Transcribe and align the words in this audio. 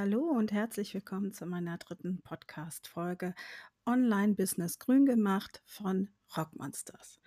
Hallo 0.00 0.20
und 0.20 0.52
herzlich 0.52 0.94
willkommen 0.94 1.32
zu 1.32 1.44
meiner 1.44 1.76
dritten 1.76 2.22
Podcast-Folge 2.22 3.34
Online 3.84 4.34
Business 4.34 4.78
Grün 4.78 5.06
gemacht 5.06 5.60
von 5.66 6.08
Rockmonsters. 6.36 7.18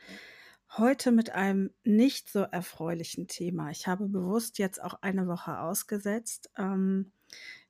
Heute 0.77 1.11
mit 1.11 1.31
einem 1.31 1.71
nicht 1.83 2.29
so 2.29 2.39
erfreulichen 2.39 3.27
Thema. 3.27 3.71
Ich 3.71 3.87
habe 3.87 4.07
bewusst 4.07 4.57
jetzt 4.57 4.81
auch 4.81 5.01
eine 5.01 5.27
Woche 5.27 5.59
ausgesetzt. 5.59 6.49
Ähm, 6.57 7.11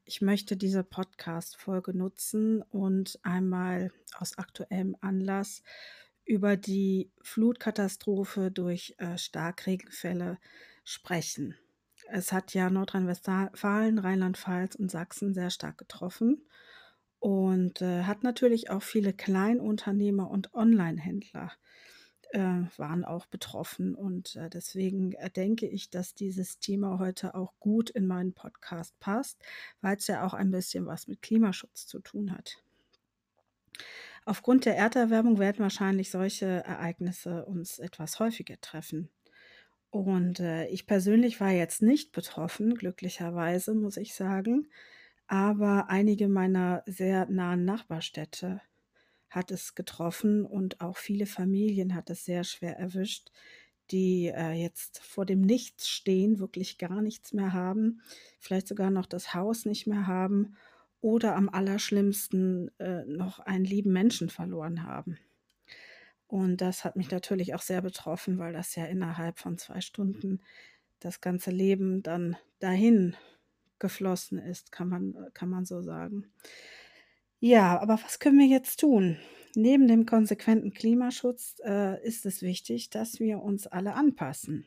ich 0.06 0.22
möchte 0.22 0.56
diese 0.56 0.84
Podcast-Folge 0.84 1.98
nutzen 1.98 2.62
und 2.62 3.18
einmal 3.24 3.92
aus 4.20 4.38
aktuellem 4.38 4.96
Anlass 5.02 5.64
über 6.26 6.58
die 6.58 7.10
Flutkatastrophe 7.24 8.52
durch 8.52 8.94
äh, 9.00 9.18
Starkregenfälle 9.18 10.38
sprechen. 10.84 11.56
Es 12.14 12.34
hat 12.34 12.54
ja 12.54 12.70
Nordrhein-Westfalen, 12.70 13.98
Rheinland-Pfalz 13.98 14.76
und 14.76 14.92
Sachsen 14.92 15.34
sehr 15.34 15.50
stark 15.50 15.78
getroffen 15.78 16.46
und 17.20 17.82
äh, 17.82 18.04
hat 18.04 18.24
natürlich 18.24 18.70
auch 18.70 18.84
viele 18.84 19.14
Kleinunternehmer 19.14 20.30
und 20.30 20.54
Online-Händler 20.54 21.54
äh, 22.32 22.64
waren 22.78 23.06
auch 23.06 23.28
betroffen. 23.28 23.96
Und 23.96 24.36
äh, 24.36 24.50
deswegen 24.50 25.16
denke 25.36 25.68
ich, 25.68 25.90
dass 25.90 26.14
dieses 26.14 26.60
Thema 26.60 27.00
heute 27.00 27.34
auch 27.34 27.54
gut 27.60 27.90
in 27.90 28.08
meinen 28.08 28.34
Podcast 28.34 29.00
passt, 29.00 29.38
weil 29.80 29.96
es 29.96 30.08
ja 30.08 30.26
auch 30.26 30.34
ein 30.34 30.52
bisschen 30.52 30.88
was 30.88 31.08
mit 31.08 31.22
Klimaschutz 31.22 31.88
zu 31.88 32.00
tun 32.00 32.34
hat. 32.34 32.58
Aufgrund 34.26 34.66
der 34.66 34.76
Erderwärmung 34.76 35.40
werden 35.40 35.60
wahrscheinlich 35.60 36.12
solche 36.12 36.46
Ereignisse 36.46 37.46
uns 37.46 37.80
etwas 37.80 38.20
häufiger 38.20 38.60
treffen. 38.60 39.10
Und 39.92 40.40
äh, 40.40 40.68
ich 40.68 40.88
persönlich 40.88 41.40
war 41.42 41.52
jetzt 41.52 41.82
nicht 41.82 42.14
betroffen, 42.14 42.76
glücklicherweise, 42.76 43.76
muss 43.76 43.98
ich 43.98 44.16
sagen. 44.16 44.70
Aber 45.28 45.90
einige 45.90 46.28
meiner 46.28 46.84
sehr 46.86 47.30
nahen 47.30 47.66
Nachbarstädte 47.66 48.62
hat 49.30 49.52
es 49.52 49.76
getroffen 49.76 50.46
und 50.46 50.82
auch 50.82 50.98
viele 50.98 51.26
Familien 51.26 51.94
hat 51.94 52.10
es 52.10 52.26
sehr 52.26 52.44
schwer 52.44 52.78
erwischt, 52.78 53.32
die 53.92 54.28
äh, 54.28 54.52
jetzt 54.52 55.00
vor 55.00 55.26
dem 55.26 55.42
Nichts 55.42 55.90
stehen, 55.90 56.40
wirklich 56.40 56.78
gar 56.78 57.02
nichts 57.02 57.34
mehr 57.34 57.54
haben, 57.54 58.02
vielleicht 58.40 58.68
sogar 58.68 58.92
noch 58.92 59.06
das 59.06 59.34
Haus 59.34 59.66
nicht 59.66 59.88
mehr 59.88 60.08
haben 60.08 60.56
oder 61.02 61.36
am 61.36 61.50
allerschlimmsten 61.50 62.72
äh, 62.80 63.04
noch 63.06 63.40
einen 63.40 63.66
lieben 63.66 63.92
Menschen 63.92 64.30
verloren 64.30 64.84
haben. 64.84 65.18
Und 66.32 66.62
das 66.62 66.86
hat 66.86 66.96
mich 66.96 67.12
natürlich 67.12 67.56
auch 67.56 67.62
sehr 67.62 67.82
betroffen, 67.82 68.40
weil 68.40 68.54
das 68.54 68.74
ja 68.76 68.86
innerhalb 68.86 69.38
von 69.38 69.58
zwei 69.58 69.82
Stunden 69.82 70.40
das 71.02 71.20
ganze 71.20 71.52
Leben 71.52 72.04
dann 72.04 72.38
dahin 72.60 73.18
geflossen 73.80 74.40
ist, 74.40 74.72
kann 74.72 74.88
man, 74.88 75.14
kann 75.34 75.50
man 75.50 75.66
so 75.66 75.82
sagen. 75.82 76.32
Ja, 77.42 77.78
aber 77.82 78.00
was 78.02 78.20
können 78.20 78.40
wir 78.40 78.46
jetzt 78.48 78.80
tun? 78.80 79.18
Neben 79.56 79.90
dem 79.90 80.06
konsequenten 80.06 80.74
Klimaschutz 80.74 81.58
äh, 81.66 82.02
ist 82.08 82.26
es 82.26 82.42
wichtig, 82.42 82.90
dass 82.90 83.20
wir 83.20 83.42
uns 83.42 83.68
alle 83.68 83.96
anpassen. 83.96 84.66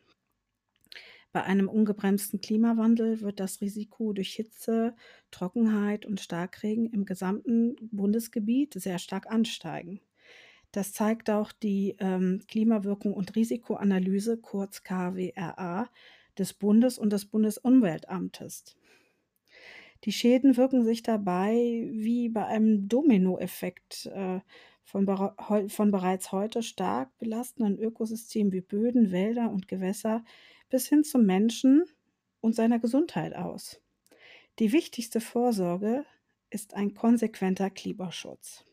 Bei 1.33 1.45
einem 1.45 1.71
ungebremsten 1.71 2.43
Klimawandel 2.43 3.23
wird 3.23 3.41
das 3.41 3.63
Risiko 3.63 4.13
durch 4.13 4.35
Hitze, 4.35 4.95
Trockenheit 5.31 6.05
und 6.05 6.21
Starkregen 6.21 6.93
im 6.93 7.07
gesamten 7.07 7.77
Bundesgebiet 7.91 8.75
sehr 8.75 8.99
stark 8.99 9.31
ansteigen. 9.31 10.03
Das 10.75 10.93
zeigt 10.93 11.31
auch 11.31 11.53
die 11.53 11.95
ähm, 12.01 12.41
Klimawirkung 12.49 13.15
und 13.15 13.37
Risikoanalyse, 13.37 14.39
kurz 14.39 14.83
KWRA, 14.83 15.89
des 16.37 16.53
Bundes 16.53 16.99
und 16.99 17.13
des 17.13 17.27
Bundesumweltamtes. 17.27 18.77
Die 20.03 20.11
Schäden 20.11 20.57
wirken 20.57 20.85
sich 20.85 21.05
dabei 21.05 21.53
wie 21.93 22.29
bei 22.29 22.47
einem 22.47 22.89
Dominoeffekt 22.89 24.07
äh, 24.07 24.41
von, 24.83 25.07
von 25.69 25.91
bereits 25.93 26.33
heute 26.33 26.65
stark 26.65 27.17
belastenden 27.19 27.79
Ökosystemen 27.79 28.53
wie 28.53 28.61
Böden, 28.61 29.13
Wälder 29.13 29.53
und 29.53 29.69
Gewässer 29.69 30.25
bis 30.71 30.89
hin 30.89 31.05
zum 31.05 31.25
Menschen 31.25 31.85
und 32.41 32.57
seiner 32.57 32.81
Gesundheit 32.81 33.37
aus. 33.37 33.81
Die 34.59 34.73
wichtigste 34.73 35.21
Vorsorge 35.21 36.05
ist 36.51 36.75
ein 36.75 36.95
konsequenter 36.95 37.71
Klimaschutz. 37.71 38.65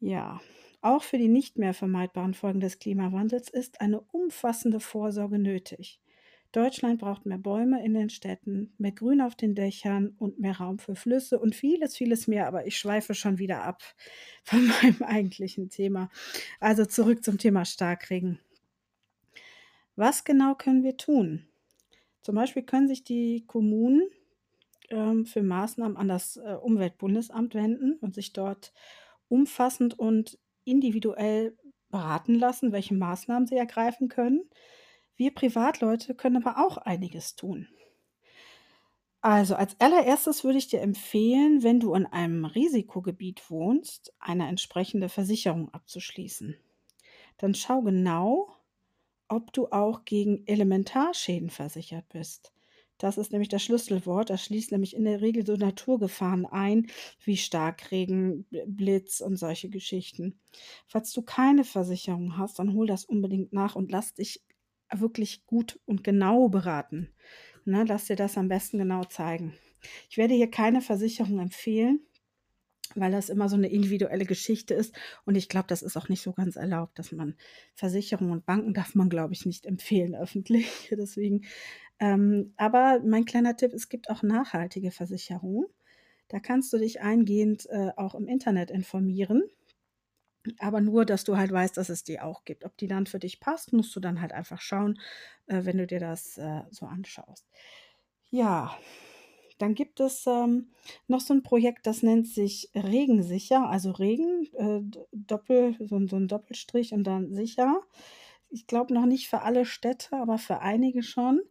Ja, 0.00 0.40
auch 0.80 1.02
für 1.02 1.18
die 1.18 1.28
nicht 1.28 1.58
mehr 1.58 1.74
vermeidbaren 1.74 2.34
Folgen 2.34 2.60
des 2.60 2.78
Klimawandels 2.78 3.50
ist 3.50 3.80
eine 3.82 4.00
umfassende 4.00 4.80
Vorsorge 4.80 5.38
nötig. 5.38 6.00
Deutschland 6.52 6.98
braucht 6.98 7.26
mehr 7.26 7.38
Bäume 7.38 7.84
in 7.84 7.94
den 7.94 8.10
Städten, 8.10 8.72
mehr 8.78 8.90
Grün 8.90 9.20
auf 9.20 9.36
den 9.36 9.54
Dächern 9.54 10.16
und 10.18 10.40
mehr 10.40 10.56
Raum 10.56 10.78
für 10.80 10.96
Flüsse 10.96 11.38
und 11.38 11.54
vieles, 11.54 11.96
vieles 11.96 12.26
mehr. 12.26 12.48
Aber 12.48 12.66
ich 12.66 12.76
schweife 12.76 13.14
schon 13.14 13.38
wieder 13.38 13.62
ab 13.62 13.82
von 14.42 14.66
meinem 14.66 15.02
eigentlichen 15.02 15.68
Thema. 15.68 16.10
Also 16.58 16.86
zurück 16.86 17.22
zum 17.22 17.38
Thema 17.38 17.64
Starkregen. 17.64 18.40
Was 19.94 20.24
genau 20.24 20.54
können 20.54 20.82
wir 20.82 20.96
tun? 20.96 21.46
Zum 22.22 22.34
Beispiel 22.34 22.62
können 22.62 22.88
sich 22.88 23.04
die 23.04 23.44
Kommunen 23.46 24.02
ähm, 24.88 25.26
für 25.26 25.42
Maßnahmen 25.42 25.96
an 25.96 26.08
das 26.08 26.36
äh, 26.36 26.54
Umweltbundesamt 26.54 27.54
wenden 27.54 27.94
und 28.00 28.14
sich 28.14 28.32
dort 28.32 28.72
umfassend 29.30 29.98
und 29.98 30.38
individuell 30.64 31.56
beraten 31.90 32.34
lassen, 32.34 32.72
welche 32.72 32.94
Maßnahmen 32.94 33.46
sie 33.46 33.56
ergreifen 33.56 34.08
können. 34.08 34.48
Wir 35.16 35.34
Privatleute 35.34 36.14
können 36.14 36.44
aber 36.44 36.64
auch 36.64 36.78
einiges 36.78 37.36
tun. 37.36 37.68
Also 39.22 39.54
als 39.54 39.78
allererstes 39.80 40.44
würde 40.44 40.58
ich 40.58 40.68
dir 40.68 40.80
empfehlen, 40.80 41.62
wenn 41.62 41.78
du 41.80 41.94
in 41.94 42.06
einem 42.06 42.44
Risikogebiet 42.46 43.50
wohnst, 43.50 44.14
eine 44.18 44.48
entsprechende 44.48 45.08
Versicherung 45.10 45.68
abzuschließen. 45.74 46.56
Dann 47.38 47.54
schau 47.54 47.82
genau, 47.82 48.54
ob 49.28 49.52
du 49.52 49.68
auch 49.68 50.04
gegen 50.04 50.46
Elementarschäden 50.46 51.50
versichert 51.50 52.08
bist. 52.10 52.52
Das 53.00 53.16
ist 53.16 53.32
nämlich 53.32 53.48
das 53.48 53.62
Schlüsselwort. 53.62 54.28
Das 54.28 54.44
schließt 54.44 54.72
nämlich 54.72 54.94
in 54.94 55.04
der 55.04 55.22
Regel 55.22 55.44
so 55.46 55.56
Naturgefahren 55.56 56.44
ein, 56.44 56.86
wie 57.24 57.38
Starkregen, 57.38 58.46
Blitz 58.66 59.20
und 59.22 59.36
solche 59.36 59.70
Geschichten. 59.70 60.38
Falls 60.86 61.10
du 61.12 61.22
keine 61.22 61.64
Versicherung 61.64 62.36
hast, 62.36 62.58
dann 62.58 62.74
hol 62.74 62.86
das 62.86 63.06
unbedingt 63.06 63.54
nach 63.54 63.74
und 63.74 63.90
lass 63.90 64.12
dich 64.12 64.42
wirklich 64.92 65.46
gut 65.46 65.80
und 65.86 66.04
genau 66.04 66.50
beraten. 66.50 67.08
Ne, 67.64 67.84
lass 67.88 68.04
dir 68.04 68.16
das 68.16 68.36
am 68.36 68.48
besten 68.48 68.78
genau 68.78 69.04
zeigen. 69.04 69.54
Ich 70.10 70.18
werde 70.18 70.34
hier 70.34 70.50
keine 70.50 70.82
Versicherung 70.82 71.38
empfehlen, 71.38 72.00
weil 72.96 73.12
das 73.12 73.30
immer 73.30 73.48
so 73.48 73.56
eine 73.56 73.68
individuelle 73.68 74.26
Geschichte 74.26 74.74
ist. 74.74 74.94
Und 75.24 75.36
ich 75.36 75.48
glaube, 75.48 75.68
das 75.68 75.80
ist 75.80 75.96
auch 75.96 76.10
nicht 76.10 76.20
so 76.20 76.32
ganz 76.32 76.56
erlaubt, 76.56 76.98
dass 76.98 77.12
man 77.12 77.36
Versicherungen 77.74 78.32
und 78.32 78.44
Banken 78.44 78.74
darf 78.74 78.94
man, 78.94 79.08
glaube 79.08 79.32
ich, 79.32 79.46
nicht 79.46 79.64
empfehlen 79.64 80.14
öffentlich. 80.14 80.66
Deswegen 80.90 81.46
ähm, 82.00 82.54
aber 82.56 83.00
mein 83.04 83.24
kleiner 83.24 83.56
Tipp, 83.56 83.72
es 83.72 83.88
gibt 83.88 84.10
auch 84.10 84.22
nachhaltige 84.22 84.90
Versicherungen. 84.90 85.66
Da 86.28 86.40
kannst 86.40 86.72
du 86.72 86.78
dich 86.78 87.00
eingehend 87.00 87.66
äh, 87.70 87.90
auch 87.96 88.14
im 88.14 88.26
Internet 88.26 88.70
informieren. 88.70 89.44
Aber 90.58 90.80
nur, 90.80 91.04
dass 91.04 91.24
du 91.24 91.36
halt 91.36 91.52
weißt, 91.52 91.76
dass 91.76 91.90
es 91.90 92.02
die 92.02 92.20
auch 92.20 92.44
gibt. 92.44 92.64
Ob 92.64 92.76
die 92.78 92.86
dann 92.86 93.06
für 93.06 93.18
dich 93.18 93.40
passt, 93.40 93.74
musst 93.74 93.94
du 93.94 94.00
dann 94.00 94.22
halt 94.22 94.32
einfach 94.32 94.60
schauen, 94.60 94.98
äh, 95.46 95.64
wenn 95.64 95.76
du 95.76 95.86
dir 95.86 96.00
das 96.00 96.38
äh, 96.38 96.62
so 96.70 96.86
anschaust. 96.86 97.46
Ja, 98.30 98.76
dann 99.58 99.74
gibt 99.74 100.00
es 100.00 100.26
ähm, 100.26 100.70
noch 101.06 101.20
so 101.20 101.34
ein 101.34 101.42
Projekt, 101.42 101.86
das 101.86 102.02
nennt 102.02 102.26
sich 102.26 102.70
Regensicher, 102.74 103.68
also 103.68 103.90
Regen, 103.90 104.46
äh, 104.54 104.80
Doppel, 105.12 105.76
so, 105.80 106.06
so 106.06 106.16
ein 106.16 106.28
Doppelstrich 106.28 106.94
und 106.94 107.04
dann 107.04 107.34
sicher. 107.34 107.82
Ich 108.48 108.66
glaube 108.66 108.94
noch 108.94 109.04
nicht 109.04 109.28
für 109.28 109.42
alle 109.42 109.66
Städte, 109.66 110.16
aber 110.16 110.38
für 110.38 110.60
einige 110.60 111.02
schon. 111.02 111.42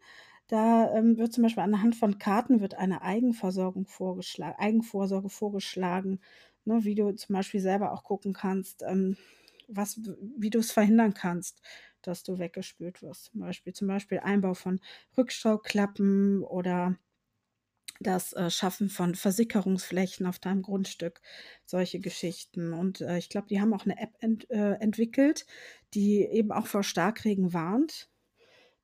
Da 0.50 0.94
ähm, 0.96 1.18
wird 1.18 1.31
zum 1.34 1.44
Beispiel 1.44 1.63
anhand 1.63 1.96
von 1.96 2.18
Karten 2.19 2.60
wird 2.60 2.74
eine 2.75 3.01
Eigenversorgung 3.04 3.86
vorgeschlagen, 3.88 4.57
Eigenvorsorge 4.60 5.30
vorgeschlagen, 5.30 6.19
ne, 6.66 6.84
wie 6.84 6.96
du 6.96 7.12
zum 7.16 7.36
Beispiel 7.36 7.62
selber 7.62 7.94
auch 7.94 8.04
gucken 8.04 8.34
kannst, 8.34 8.84
ähm, 8.84 9.16
was, 9.69 10.01
wie 10.38 10.50
du 10.50 10.60
es 10.60 10.72
verhindern 10.74 11.13
kannst, 11.13 11.62
dass 12.01 12.24
du 12.24 12.40
weggespült 12.40 13.01
wirst. 13.04 13.25
Zum 13.25 13.42
Beispiel, 13.42 13.74
zum 13.74 13.88
Beispiel 13.88 14.19
Einbau 14.19 14.56
von 14.56 14.81
Rückschauklappen 15.18 16.44
oder 16.44 16.98
das 18.02 18.34
äh, 18.34 18.50
Schaffen 18.50 18.90
von 18.90 19.16
Versickerungsflächen 19.16 20.25
auf 20.25 20.40
deinem 20.40 20.62
Grundstück, 20.62 21.22
solche 21.66 22.00
Geschichten. 22.00 22.74
Und 22.74 23.02
äh, 23.02 23.18
ich 23.18 23.30
glaube, 23.30 23.48
die 23.48 23.60
haben 23.62 23.74
auch 23.74 23.86
eine 23.86 24.00
App 24.00 24.16
ent, 24.19 24.50
äh, 24.50 24.74
entwickelt, 24.75 25.45
die 25.94 26.22
eben 26.25 26.52
auch 26.52 26.68
vor 26.68 26.84
Starkregen 26.84 27.54
warnt 27.54 28.09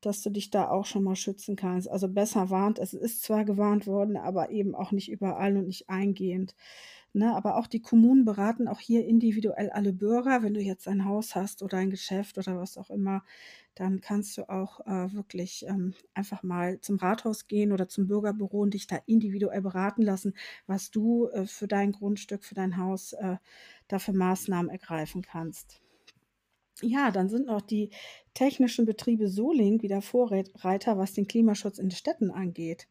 dass 0.06 0.22
du 0.22 0.30
dich 0.30 0.50
da 0.50 0.70
auch 0.70 0.86
schon 0.86 1.04
mal 1.04 1.16
schützen 1.16 1.56
kannst. 1.56 1.90
Also 1.90 2.08
besser 2.08 2.50
warnt, 2.50 2.80
es 2.80 2.94
ist 2.94 3.24
zwar 3.24 3.46
gewarnt 3.46 3.88
worden, 3.88 4.18
aber 4.18 4.52
eben 4.52 4.76
auch 4.76 4.92
nicht 4.92 5.10
überall 5.12 5.58
und 5.58 5.68
nicht 5.68 5.90
eingehend. 5.90 6.56
Ne, 7.14 7.34
aber 7.34 7.56
auch 7.56 7.68
die 7.68 7.82
Kommunen 7.82 8.26
beraten 8.26 8.68
auch 8.68 8.82
hier 8.82 9.06
individuell 9.06 9.70
alle 9.70 9.94
Bürger. 9.94 10.44
Wenn 10.44 10.54
du 10.54 10.60
jetzt 10.60 10.86
ein 10.90 11.06
Haus 11.06 11.34
hast 11.34 11.64
oder 11.64 11.78
ein 11.78 11.90
Geschäft 11.90 12.38
oder 12.38 12.58
was 12.58 12.78
auch 12.78 12.90
immer, 12.90 13.24
dann 13.74 14.02
kannst 14.02 14.38
du 14.38 14.50
auch 14.50 14.82
äh, 14.82 15.14
wirklich 15.14 15.66
ähm, 15.66 15.94
einfach 16.14 16.44
mal 16.44 16.82
zum 16.82 16.98
Rathaus 16.98 17.48
gehen 17.48 17.72
oder 17.72 17.88
zum 17.88 18.08
Bürgerbüro 18.08 18.60
und 18.60 18.74
dich 18.74 18.88
da 18.88 18.98
individuell 19.06 19.62
beraten 19.62 20.02
lassen, 20.02 20.34
was 20.68 20.92
du 20.92 21.30
äh, 21.30 21.46
für 21.46 21.70
dein 21.70 21.94
Grundstück, 21.94 22.44
für 22.44 22.56
dein 22.56 22.78
Haus 22.78 23.14
äh, 23.14 23.38
dafür 23.88 24.14
Maßnahmen 24.14 24.70
ergreifen 24.70 25.22
kannst. 25.22 25.85
Ja, 26.82 27.12
dann 27.12 27.30
sind 27.30 27.48
noch 27.48 27.62
die 27.62 27.90
technischen 28.34 28.86
Betriebe 28.86 29.30
Solink 29.30 29.82
wieder 29.82 30.02
Vorreiter, 30.02 30.98
was 30.98 31.14
den 31.14 31.28
Klimaschutz 31.28 31.80
in 31.80 31.90
Städten 31.92 32.32
angeht. 32.32 32.88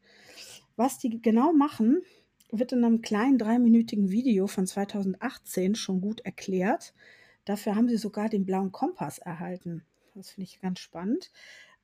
Was 0.77 0.99
die 0.99 1.21
genau 1.21 1.53
machen, 1.53 2.03
wird 2.51 2.73
in 2.73 2.85
einem 2.85 3.03
kleinen 3.03 3.39
dreiminütigen 3.39 4.11
Video 4.11 4.47
von 4.47 4.67
2018 4.67 5.75
schon 5.75 6.01
gut 6.01 6.21
erklärt. 6.21 6.95
Dafür 7.45 7.77
haben 7.77 7.89
sie 7.89 7.99
sogar 7.99 8.29
den 8.29 8.47
blauen 8.47 8.73
Kompass 8.73 9.19
erhalten. 9.19 9.85
Das 10.15 10.31
finde 10.31 10.49
ich 10.49 10.61
ganz 10.61 10.79
spannend. 10.79 11.31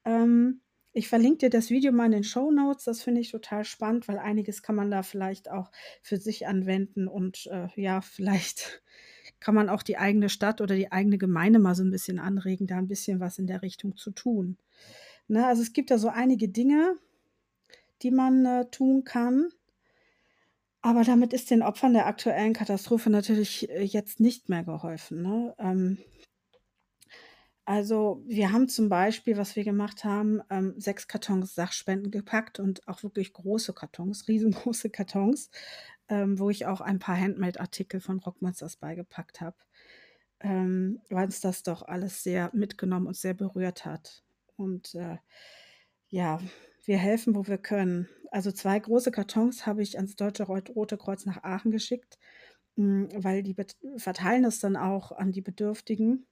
Ähm, 0.04 0.60
ich 0.92 1.08
verlinke 1.08 1.38
dir 1.38 1.50
das 1.50 1.70
Video 1.70 1.92
mal 1.92 2.06
in 2.06 2.12
den 2.12 2.24
Show 2.24 2.50
Notes. 2.50 2.84
Das 2.84 3.02
finde 3.02 3.20
ich 3.20 3.30
total 3.30 3.64
spannend, 3.64 4.08
weil 4.08 4.18
einiges 4.18 4.62
kann 4.62 4.74
man 4.74 4.90
da 4.90 5.02
vielleicht 5.02 5.50
auch 5.50 5.70
für 6.02 6.16
sich 6.16 6.46
anwenden 6.46 7.08
und 7.08 7.46
äh, 7.46 7.68
ja, 7.76 8.00
vielleicht 8.00 8.82
kann 9.40 9.54
man 9.54 9.68
auch 9.68 9.82
die 9.82 9.96
eigene 9.96 10.28
Stadt 10.28 10.60
oder 10.60 10.76
die 10.76 10.92
eigene 10.92 11.18
Gemeinde 11.18 11.58
mal 11.58 11.74
so 11.74 11.82
ein 11.82 11.90
bisschen 11.90 12.18
anregen, 12.18 12.66
da 12.66 12.76
ein 12.76 12.88
bisschen 12.88 13.20
was 13.20 13.38
in 13.38 13.46
der 13.46 13.62
Richtung 13.62 13.96
zu 13.96 14.10
tun. 14.10 14.56
Ne, 15.28 15.46
also 15.46 15.62
es 15.62 15.72
gibt 15.72 15.90
da 15.90 15.98
so 15.98 16.08
einige 16.08 16.48
Dinge, 16.48 16.96
die 18.02 18.10
man 18.10 18.44
äh, 18.44 18.70
tun 18.70 19.04
kann. 19.04 19.48
Aber 20.82 21.04
damit 21.04 21.32
ist 21.32 21.50
den 21.50 21.62
Opfern 21.62 21.92
der 21.92 22.06
aktuellen 22.06 22.54
Katastrophe 22.54 23.10
natürlich 23.10 23.68
äh, 23.70 23.82
jetzt 23.82 24.18
nicht 24.20 24.48
mehr 24.48 24.64
geholfen. 24.64 25.22
Ne? 25.22 25.54
Ähm, 25.58 25.98
also 27.66 28.22
wir 28.26 28.50
haben 28.50 28.68
zum 28.68 28.88
Beispiel, 28.88 29.36
was 29.36 29.54
wir 29.54 29.62
gemacht 29.62 30.04
haben, 30.04 30.40
ähm, 30.50 30.74
sechs 30.78 31.06
Kartons 31.06 31.54
Sachspenden 31.54 32.10
gepackt 32.10 32.58
und 32.58 32.86
auch 32.88 33.02
wirklich 33.02 33.32
große 33.32 33.74
Kartons, 33.74 34.26
riesengroße 34.26 34.90
Kartons, 34.90 35.50
ähm, 36.10 36.38
wo 36.38 36.50
ich 36.50 36.66
auch 36.66 36.80
ein 36.80 36.98
paar 36.98 37.18
Handmade-Artikel 37.18 38.00
von 38.00 38.18
Rockmonsters 38.18 38.76
beigepackt 38.76 39.40
habe, 39.40 39.56
ähm, 40.40 41.00
weil 41.08 41.26
uns 41.26 41.40
das 41.40 41.62
doch 41.62 41.82
alles 41.82 42.22
sehr 42.22 42.50
mitgenommen 42.52 43.06
und 43.06 43.16
sehr 43.16 43.34
berührt 43.34 43.84
hat. 43.84 44.24
Und 44.56 44.94
äh, 44.96 45.18
ja, 46.08 46.40
wir 46.84 46.98
helfen, 46.98 47.34
wo 47.36 47.46
wir 47.46 47.58
können. 47.58 48.08
Also 48.32 48.50
zwei 48.50 48.78
große 48.78 49.12
Kartons 49.12 49.66
habe 49.66 49.82
ich 49.82 49.96
ans 49.96 50.16
Deutsche 50.16 50.44
Rote 50.44 50.98
Kreuz 50.98 51.24
nach 51.24 51.44
Aachen 51.44 51.70
geschickt, 51.70 52.18
hm, 52.76 53.08
weil 53.14 53.42
die 53.42 53.56
verteilen 53.96 54.42
das 54.42 54.58
dann 54.58 54.76
auch 54.76 55.12
an 55.12 55.30
die 55.30 55.42
Bedürftigen 55.42 56.26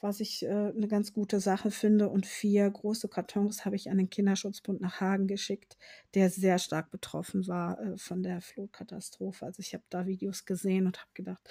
was 0.00 0.20
ich 0.20 0.44
äh, 0.44 0.72
'ne 0.72 0.88
ganz 0.88 1.12
gute 1.12 1.40
Sache 1.40 1.70
finde. 1.70 2.08
Und 2.08 2.26
vier 2.26 2.70
große 2.70 3.08
Kartons 3.08 3.64
habe 3.64 3.76
ich 3.76 3.90
an 3.90 3.98
den 3.98 4.10
Kinderschutzbund 4.10 4.80
nach 4.80 5.00
Hagen 5.00 5.26
geschickt, 5.26 5.76
der 6.14 6.30
sehr 6.30 6.58
stark 6.58 6.90
betroffen 6.90 7.46
war 7.48 7.80
äh, 7.80 7.96
von 7.98 8.22
der 8.22 8.40
Flutkatastrophe. 8.40 9.44
Also 9.46 9.60
ich 9.60 9.74
habe 9.74 9.84
da 9.90 10.06
Videos 10.06 10.44
gesehen 10.46 10.86
und 10.86 10.98
habe 10.98 11.10
gedacht, 11.14 11.48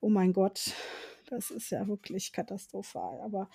oh 0.00 0.08
mein 0.10 0.32
Gott, 0.32 0.72
das 1.28 1.50
ist 1.50 1.70
ja 1.70 1.86
wirklich 1.88 2.32
katastrophal. 2.32 3.20
Aber 3.22 3.48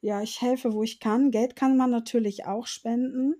ja, 0.00 0.22
ich 0.22 0.40
helfe, 0.42 0.72
wo 0.72 0.82
ich 0.82 1.00
kann. 1.00 1.30
Geld 1.30 1.56
kann 1.56 1.76
man 1.76 1.90
natürlich 1.90 2.46
auch 2.46 2.66
spenden 2.66 3.34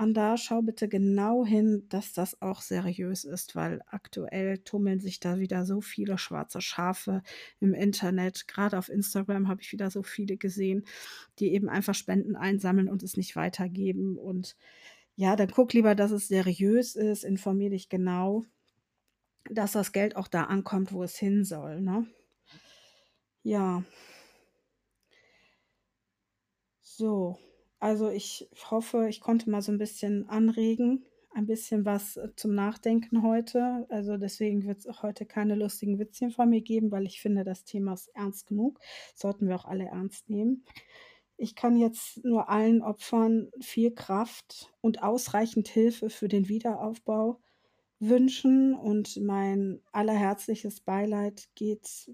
an 0.00 0.14
da 0.14 0.38
schau 0.38 0.62
bitte 0.62 0.88
genau 0.88 1.44
hin, 1.44 1.84
dass 1.90 2.14
das 2.14 2.40
auch 2.40 2.62
seriös 2.62 3.24
ist, 3.24 3.54
weil 3.54 3.82
aktuell 3.86 4.56
tummeln 4.56 4.98
sich 4.98 5.20
da 5.20 5.38
wieder 5.38 5.66
so 5.66 5.82
viele 5.82 6.16
schwarze 6.16 6.62
Schafe 6.62 7.22
im 7.60 7.74
Internet. 7.74 8.48
Gerade 8.48 8.78
auf 8.78 8.88
Instagram 8.88 9.46
habe 9.46 9.60
ich 9.60 9.72
wieder 9.72 9.90
so 9.90 10.02
viele 10.02 10.38
gesehen, 10.38 10.86
die 11.38 11.52
eben 11.52 11.68
einfach 11.68 11.94
Spenden 11.94 12.34
einsammeln 12.34 12.88
und 12.88 13.02
es 13.02 13.18
nicht 13.18 13.36
weitergeben. 13.36 14.16
Und 14.16 14.56
ja, 15.16 15.36
dann 15.36 15.50
guck 15.50 15.74
lieber, 15.74 15.94
dass 15.94 16.12
es 16.12 16.28
seriös 16.28 16.96
ist, 16.96 17.22
informier 17.22 17.68
dich 17.68 17.90
genau, 17.90 18.46
dass 19.50 19.72
das 19.72 19.92
Geld 19.92 20.16
auch 20.16 20.28
da 20.28 20.44
ankommt, 20.44 20.92
wo 20.92 21.02
es 21.02 21.16
hin 21.16 21.44
soll. 21.44 21.82
Ne? 21.82 22.06
Ja. 23.42 23.84
So, 26.80 27.38
also 27.80 28.10
ich 28.10 28.48
hoffe, 28.70 29.08
ich 29.08 29.20
konnte 29.20 29.50
mal 29.50 29.62
so 29.62 29.72
ein 29.72 29.78
bisschen 29.78 30.28
anregen, 30.28 31.04
ein 31.32 31.46
bisschen 31.46 31.84
was 31.84 32.16
äh, 32.16 32.28
zum 32.36 32.54
Nachdenken 32.54 33.22
heute. 33.22 33.86
Also 33.88 34.16
deswegen 34.16 34.64
wird 34.66 34.84
es 34.84 35.02
heute 35.02 35.24
keine 35.26 35.54
lustigen 35.54 35.98
Witzchen 35.98 36.30
von 36.30 36.50
mir 36.50 36.60
geben, 36.60 36.90
weil 36.90 37.06
ich 37.06 37.20
finde, 37.20 37.42
das 37.42 37.64
Thema 37.64 37.94
ist 37.94 38.08
ernst 38.14 38.46
genug. 38.46 38.80
Sollten 39.14 39.48
wir 39.48 39.56
auch 39.56 39.64
alle 39.64 39.86
ernst 39.86 40.28
nehmen. 40.28 40.64
Ich 41.36 41.54
kann 41.54 41.76
jetzt 41.76 42.22
nur 42.22 42.50
allen 42.50 42.82
Opfern 42.82 43.50
viel 43.60 43.92
Kraft 43.92 44.70
und 44.82 45.02
ausreichend 45.02 45.68
Hilfe 45.68 46.10
für 46.10 46.28
den 46.28 46.48
Wiederaufbau 46.48 47.40
wünschen 47.98 48.74
und 48.74 49.16
mein 49.22 49.80
allerherzliches 49.92 50.80
Beileid 50.80 51.48
geht, 51.54 52.10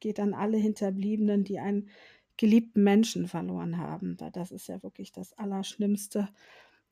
geht 0.00 0.20
an 0.20 0.34
alle 0.34 0.58
Hinterbliebenen, 0.58 1.44
die 1.44 1.60
ein 1.60 1.88
geliebten 2.36 2.82
Menschen 2.82 3.28
verloren 3.28 3.78
haben. 3.78 4.16
Das 4.32 4.50
ist 4.50 4.68
ja 4.68 4.82
wirklich 4.82 5.12
das 5.12 5.32
Allerschlimmste 5.34 6.28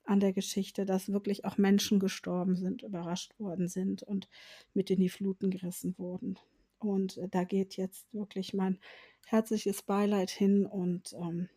an 0.03 0.19
der 0.19 0.33
Geschichte, 0.33 0.85
dass 0.85 1.11
wirklich 1.11 1.45
auch 1.45 1.57
Menschen 1.57 1.99
gestorben 1.99 2.55
sind, 2.55 2.81
überrascht 2.81 3.39
worden 3.39 3.67
sind 3.67 4.03
und 4.03 4.29
mit 4.73 4.89
in 4.89 4.99
die 4.99 5.09
Fluten 5.09 5.51
gerissen 5.51 5.95
wurden. 5.97 6.39
Und 6.79 7.17
äh, 7.17 7.27
da 7.29 7.43
geht 7.43 7.77
jetzt 7.77 8.11
wirklich 8.13 8.53
mein 8.53 8.79
herzliches 9.25 9.83
Beileid 9.83 10.29
hin 10.29 10.65
und 10.65 11.13
ähm, 11.13 11.49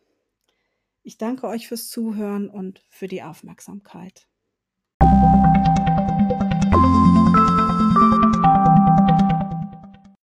ich 1.03 1.17
danke 1.17 1.47
euch 1.47 1.67
fürs 1.67 1.89
Zuhören 1.89 2.49
und 2.49 2.83
für 2.89 3.07
die 3.07 3.23
Aufmerksamkeit. 3.23 4.27